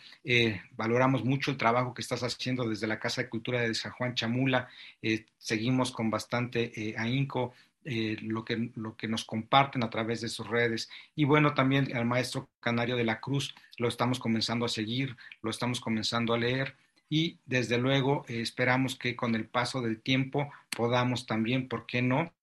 valoramos 0.71 1.23
mucho 1.23 1.51
el 1.51 1.57
trabajo 1.57 1.93
que 1.93 2.01
estás 2.01 2.23
haciendo 2.23 2.67
desde 2.67 2.87
la 2.87 2.99
Casa 2.99 3.21
de 3.21 3.29
Cultura 3.29 3.61
de 3.61 3.75
San 3.75 3.91
Juan 3.91 4.15
Chamula. 4.15 4.69
seguimos 5.37 5.91
con 5.91 6.09
bastante 6.09 6.95
ahínco 6.97 7.53
eh, 7.85 8.17
lo, 8.21 8.45
que, 8.45 8.71
lo 8.75 8.95
que 8.95 9.07
nos 9.07 9.25
comparten 9.25 9.83
a 9.83 9.89
través 9.89 10.21
de 10.21 10.29
sus 10.29 10.47
redes. 10.47 10.89
Y 11.15 11.25
bueno, 11.25 11.53
también 11.53 11.95
al 11.95 12.05
maestro 12.05 12.49
Canario 12.59 12.95
de 12.95 13.03
la 13.03 13.19
Cruz 13.19 13.53
lo 13.77 13.87
estamos 13.87 14.19
comenzando 14.19 14.65
a 14.65 14.69
seguir, 14.69 15.17
lo 15.41 15.49
estamos 15.49 15.81
comenzando 15.81 16.33
a 16.33 16.37
leer 16.37 16.75
y 17.09 17.37
desde 17.45 17.77
luego 17.77 18.25
eh, 18.27 18.41
esperamos 18.41 18.95
que 18.95 19.15
con 19.15 19.35
el 19.35 19.45
paso 19.45 19.81
del 19.81 20.01
tiempo 20.01 20.51
podamos 20.75 21.25
también, 21.25 21.67
¿por 21.67 21.85
qué 21.85 22.01
no? 22.01 22.33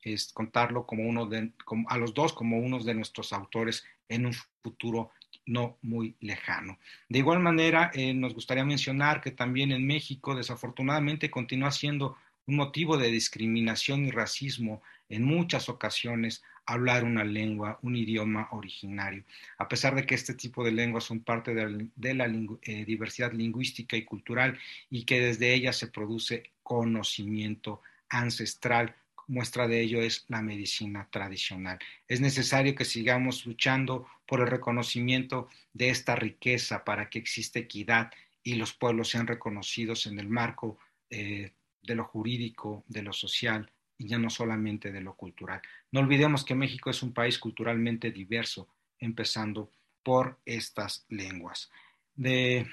Es 0.00 0.32
contarlo 0.32 0.86
como 0.86 1.02
uno 1.02 1.26
de, 1.26 1.52
como, 1.64 1.88
a 1.90 1.98
los 1.98 2.14
dos 2.14 2.32
como 2.32 2.58
unos 2.58 2.84
de 2.84 2.94
nuestros 2.94 3.32
autores 3.32 3.84
en 4.08 4.26
un 4.26 4.32
futuro 4.62 5.10
no 5.46 5.78
muy 5.82 6.16
lejano. 6.20 6.78
De 7.08 7.18
igual 7.18 7.40
manera, 7.40 7.90
eh, 7.94 8.14
nos 8.14 8.34
gustaría 8.34 8.64
mencionar 8.64 9.20
que 9.20 9.30
también 9.30 9.70
en 9.72 9.86
México, 9.86 10.34
desafortunadamente, 10.34 11.30
continúa 11.30 11.70
siendo 11.70 12.16
un 12.46 12.56
motivo 12.56 12.96
de 12.96 13.10
discriminación 13.10 14.06
y 14.06 14.10
racismo 14.10 14.82
en 15.08 15.24
muchas 15.24 15.68
ocasiones 15.68 16.42
hablar 16.66 17.04
una 17.04 17.24
lengua, 17.24 17.78
un 17.82 17.96
idioma 17.96 18.48
originario, 18.50 19.24
a 19.58 19.68
pesar 19.68 19.94
de 19.94 20.04
que 20.04 20.16
este 20.16 20.34
tipo 20.34 20.64
de 20.64 20.72
lenguas 20.72 21.04
son 21.04 21.20
parte 21.20 21.54
de 21.54 22.14
la, 22.14 22.26
eh, 22.62 22.84
diversidad 22.84 23.32
lingüística 23.32 23.96
y 23.96 24.04
cultural 24.04 24.58
y 24.90 25.04
que 25.04 25.20
desde 25.20 25.54
ellas 25.54 25.76
se 25.76 25.86
produce 25.86 26.50
conocimiento 26.62 27.82
ancestral. 28.08 28.96
Muestra 29.28 29.68
de 29.68 29.80
ello 29.80 30.00
es 30.02 30.24
la 30.28 30.42
medicina 30.42 31.08
tradicional. 31.10 31.78
Es 32.08 32.20
necesario 32.20 32.74
que 32.74 32.84
sigamos 32.84 33.46
luchando 33.46 34.08
por 34.26 34.40
el 34.40 34.48
reconocimiento 34.48 35.48
de 35.72 35.90
esta 35.90 36.16
riqueza 36.16 36.84
para 36.84 37.08
que 37.08 37.20
exista 37.20 37.60
equidad 37.60 38.12
y 38.42 38.54
los 38.54 38.72
pueblos 38.72 39.08
sean 39.08 39.26
reconocidos 39.26 40.06
en 40.06 40.18
el 40.18 40.28
marco 40.28 40.78
eh, 41.10 41.52
de 41.86 41.94
lo 41.94 42.04
jurídico, 42.04 42.84
de 42.88 43.02
lo 43.02 43.12
social 43.12 43.70
y 43.98 44.08
ya 44.08 44.18
no 44.18 44.30
solamente 44.30 44.92
de 44.92 45.00
lo 45.00 45.14
cultural. 45.14 45.62
No 45.90 46.00
olvidemos 46.00 46.44
que 46.44 46.54
México 46.54 46.90
es 46.90 47.02
un 47.02 47.12
país 47.12 47.38
culturalmente 47.38 48.10
diverso, 48.10 48.68
empezando 48.98 49.70
por 50.02 50.38
estas 50.44 51.06
lenguas. 51.08 51.70
De 52.14 52.66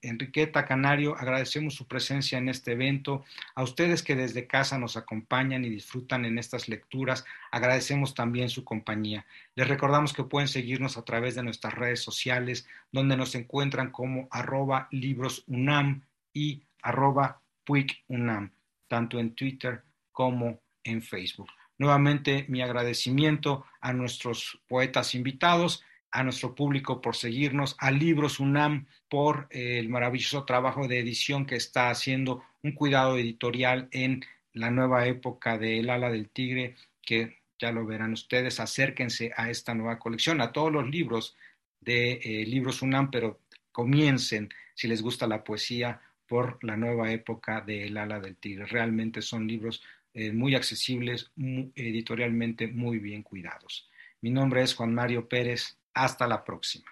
Enriqueta 0.00 0.64
Canario, 0.64 1.16
agradecemos 1.18 1.74
su 1.74 1.86
presencia 1.86 2.38
en 2.38 2.48
este 2.48 2.72
evento. 2.72 3.24
A 3.54 3.62
ustedes 3.62 4.02
que 4.02 4.16
desde 4.16 4.46
casa 4.46 4.78
nos 4.78 4.96
acompañan 4.96 5.66
y 5.66 5.68
disfrutan 5.68 6.24
en 6.24 6.38
estas 6.38 6.66
lecturas, 6.68 7.26
agradecemos 7.50 8.14
también 8.14 8.48
su 8.48 8.64
compañía. 8.64 9.26
Les 9.54 9.68
recordamos 9.68 10.14
que 10.14 10.24
pueden 10.24 10.48
seguirnos 10.48 10.96
a 10.96 11.04
través 11.04 11.34
de 11.34 11.42
nuestras 11.42 11.74
redes 11.74 12.00
sociales, 12.00 12.66
donde 12.90 13.18
nos 13.18 13.34
encuentran 13.34 13.90
como 13.90 14.28
arroba 14.30 14.88
librosunam 14.90 16.02
y 16.32 16.62
arroba 16.80 17.42
puicunam 17.64 18.50
tanto 18.88 19.18
en 19.18 19.34
Twitter 19.34 19.82
como 20.12 20.60
en 20.84 21.02
Facebook. 21.02 21.48
Nuevamente 21.78 22.46
mi 22.48 22.62
agradecimiento 22.62 23.66
a 23.80 23.92
nuestros 23.92 24.60
poetas 24.66 25.14
invitados, 25.14 25.84
a 26.10 26.22
nuestro 26.22 26.54
público 26.54 27.02
por 27.02 27.16
seguirnos, 27.16 27.76
a 27.78 27.90
Libros 27.90 28.40
UNAM 28.40 28.86
por 29.08 29.48
eh, 29.50 29.78
el 29.78 29.88
maravilloso 29.88 30.44
trabajo 30.44 30.88
de 30.88 30.98
edición 30.98 31.44
que 31.44 31.56
está 31.56 31.90
haciendo, 31.90 32.42
un 32.62 32.72
cuidado 32.72 33.18
editorial 33.18 33.88
en 33.92 34.24
la 34.52 34.70
nueva 34.70 35.06
época 35.06 35.58
de 35.58 35.78
El 35.78 35.90
ala 35.90 36.10
del 36.10 36.30
tigre, 36.30 36.76
que 37.02 37.40
ya 37.58 37.72
lo 37.72 37.84
verán 37.84 38.12
ustedes, 38.12 38.60
acérquense 38.60 39.32
a 39.36 39.50
esta 39.50 39.74
nueva 39.74 39.98
colección, 39.98 40.40
a 40.40 40.52
todos 40.52 40.72
los 40.72 40.88
libros 40.88 41.36
de 41.80 42.12
eh, 42.12 42.46
Libros 42.46 42.82
UNAM, 42.82 43.10
pero 43.10 43.40
comiencen, 43.70 44.48
si 44.74 44.88
les 44.88 45.02
gusta 45.02 45.26
la 45.26 45.44
poesía, 45.44 46.00
por 46.26 46.62
la 46.62 46.76
nueva 46.76 47.12
época 47.12 47.60
de 47.60 47.86
El 47.86 47.96
ala 47.96 48.20
del 48.20 48.36
tigre. 48.36 48.66
Realmente 48.66 49.22
son 49.22 49.46
libros 49.46 49.82
eh, 50.14 50.32
muy 50.32 50.54
accesibles, 50.54 51.30
editorialmente 51.36 52.68
muy 52.68 52.98
bien 52.98 53.22
cuidados. 53.22 53.88
Mi 54.20 54.30
nombre 54.30 54.62
es 54.62 54.74
Juan 54.74 54.94
Mario 54.94 55.28
Pérez. 55.28 55.78
Hasta 55.94 56.26
la 56.26 56.44
próxima. 56.44 56.90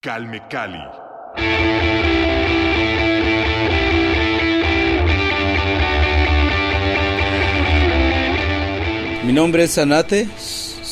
Calme 0.00 0.42
Cali. 0.48 0.78
Mi 9.24 9.32
nombre 9.32 9.64
es 9.64 9.78
Anate, 9.78 10.28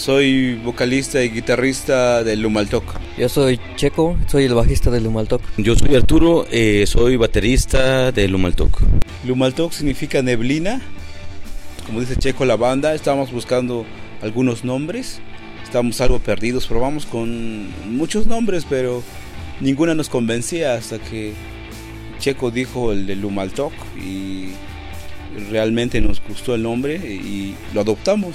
soy 0.03 0.57
vocalista 0.57 1.23
y 1.23 1.31
guitarrista 1.31 2.25
de 2.25 2.35
Lumaltok. 2.35 2.83
Yo 3.17 3.29
soy 3.29 3.61
Checo, 3.77 4.17
soy 4.27 4.47
el 4.47 4.55
bajista 4.55 4.91
de 4.91 5.01
Lumaltok. 5.01 5.41
Yo 5.59 5.77
soy 5.77 5.95
Arturo, 5.95 6.45
eh, 6.51 6.87
soy 6.89 7.17
baterista 7.17 8.11
de 8.11 8.27
Lumaltok. 8.27 8.81
Lumaltok 9.25 9.71
significa 9.71 10.21
neblina. 10.21 10.83
Como 11.87 12.01
dice 12.01 12.17
Checo 12.17 12.45
la 12.45 12.57
banda, 12.57 12.97
estamos 12.97 13.31
buscando 13.31 13.87
algunos 14.23 14.65
nombres. 14.65 15.21
Estamos 15.63 16.01
algo 16.01 16.19
perdidos, 16.19 16.67
probamos 16.67 17.07
con 17.07 17.69
muchos 17.97 18.27
nombres, 18.27 18.67
pero 18.69 19.05
ninguna 19.61 19.95
nos 19.95 20.09
convencía 20.09 20.75
hasta 20.75 20.99
que 20.99 21.33
Checo 22.19 22.51
dijo 22.51 22.91
el 22.91 23.07
de 23.07 23.15
Lumaltok 23.15 23.73
y 23.97 24.49
realmente 25.49 26.01
nos 26.01 26.21
gustó 26.27 26.57
el 26.57 26.65
nombre 26.65 26.97
y 26.97 27.55
lo 27.73 27.83
adoptamos. 27.83 28.35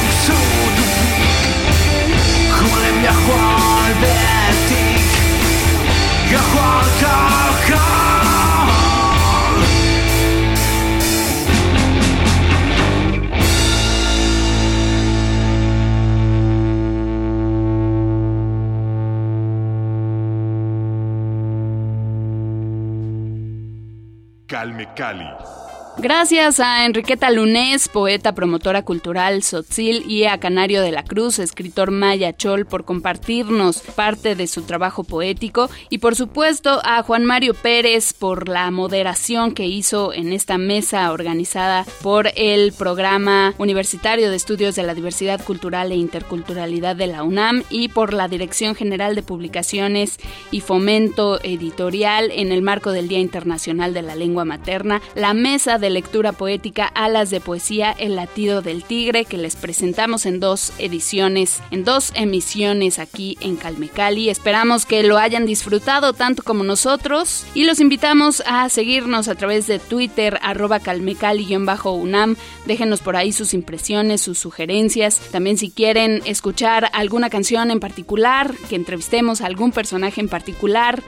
Calme 24.51 24.85
Cali. 24.93 25.60
Gracias 25.97 26.59
a 26.61 26.85
Enriqueta 26.85 27.29
Lunés, 27.29 27.89
poeta, 27.89 28.33
promotora 28.33 28.83
cultural, 28.83 29.43
Sotzil, 29.43 30.03
y 30.09 30.23
a 30.23 30.39
Canario 30.39 30.81
de 30.81 30.91
la 30.91 31.03
Cruz, 31.03 31.37
escritor 31.37 31.91
maya 31.91 32.33
chol, 32.33 32.65
por 32.65 32.85
compartirnos 32.85 33.81
parte 33.81 34.35
de 34.35 34.47
su 34.47 34.63
trabajo 34.63 35.03
poético, 35.03 35.69
y 35.89 35.97
por 35.97 36.15
supuesto 36.15 36.81
a 36.85 37.03
Juan 37.03 37.25
Mario 37.25 37.53
Pérez 37.53 38.13
por 38.13 38.47
la 38.47 38.71
moderación 38.71 39.53
que 39.53 39.67
hizo 39.67 40.13
en 40.13 40.31
esta 40.31 40.57
mesa 40.57 41.11
organizada 41.11 41.85
por 42.01 42.29
el 42.35 42.71
Programa 42.71 43.53
Universitario 43.57 44.29
de 44.29 44.37
Estudios 44.37 44.75
de 44.75 44.83
la 44.83 44.95
Diversidad 44.95 45.43
Cultural 45.43 45.91
e 45.91 45.95
Interculturalidad 45.95 46.95
de 46.95 47.07
la 47.07 47.23
UNAM 47.23 47.63
y 47.69 47.89
por 47.89 48.13
la 48.13 48.29
Dirección 48.29 48.75
General 48.75 49.13
de 49.13 49.23
Publicaciones 49.23 50.17
y 50.51 50.61
Fomento 50.61 51.39
Editorial 51.43 52.31
en 52.31 52.51
el 52.51 52.61
marco 52.61 52.91
del 52.91 53.09
Día 53.09 53.19
Internacional 53.19 53.93
de 53.93 54.01
la 54.01 54.15
Lengua 54.15 54.45
Materna, 54.45 55.01
la 55.15 55.33
mesa 55.33 55.77
de 55.81 55.89
lectura 55.89 56.31
poética 56.31 56.85
Alas 56.85 57.29
de 57.29 57.41
Poesía 57.41 57.91
El 57.91 58.15
Latido 58.15 58.61
del 58.61 58.83
Tigre 58.83 59.25
que 59.25 59.37
les 59.37 59.55
presentamos 59.57 60.25
en 60.25 60.39
dos 60.39 60.71
ediciones, 60.77 61.61
en 61.71 61.83
dos 61.83 62.13
emisiones 62.15 62.99
aquí 62.99 63.37
en 63.41 63.57
Calmecali. 63.57 64.29
Esperamos 64.29 64.85
que 64.85 65.03
lo 65.03 65.17
hayan 65.17 65.45
disfrutado 65.45 66.13
tanto 66.13 66.43
como 66.43 66.63
nosotros 66.63 67.45
y 67.53 67.65
los 67.65 67.79
invitamos 67.79 68.41
a 68.45 68.69
seguirnos 68.69 69.27
a 69.27 69.35
través 69.35 69.67
de 69.67 69.79
Twitter 69.79 70.39
arroba 70.41 70.79
calmecali-unam. 70.79 72.35
Déjenos 72.65 73.01
por 73.01 73.15
ahí 73.15 73.33
sus 73.33 73.53
impresiones, 73.53 74.21
sus 74.21 74.37
sugerencias. 74.37 75.19
También 75.31 75.57
si 75.57 75.71
quieren 75.71 76.21
escuchar 76.25 76.89
alguna 76.93 77.29
canción 77.29 77.71
en 77.71 77.79
particular, 77.79 78.55
que 78.69 78.75
entrevistemos 78.75 79.41
a 79.41 79.47
algún 79.47 79.71
personaje 79.71 80.21
en 80.21 80.29
particular 80.29 81.01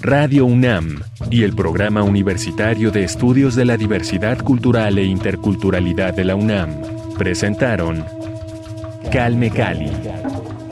Radio 0.00 0.44
UNAM 0.44 1.02
y 1.30 1.42
el 1.42 1.54
Programa 1.54 2.02
Universitario 2.02 2.90
de 2.92 3.04
Estudios 3.04 3.56
de 3.56 3.64
la 3.64 3.76
Diversidad 3.76 4.38
Cultural 4.38 4.98
e 4.98 5.04
Interculturalidad 5.04 6.14
de 6.14 6.24
la 6.24 6.36
UNAM 6.36 6.70
presentaron 7.18 8.04
Calme 9.10 9.50
Cali, 9.50 9.90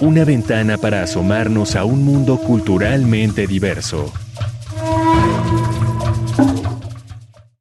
una 0.00 0.24
ventana 0.24 0.76
para 0.76 1.02
asomarnos 1.02 1.76
a 1.76 1.84
un 1.84 2.04
mundo 2.04 2.38
culturalmente 2.38 3.46
diverso. 3.46 4.12